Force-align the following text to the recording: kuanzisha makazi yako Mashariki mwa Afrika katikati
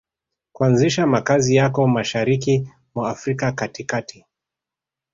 kuanzisha 0.51 1.07
makazi 1.07 1.55
yako 1.55 1.87
Mashariki 1.87 2.69
mwa 2.95 3.09
Afrika 3.09 3.51
katikati 3.51 4.25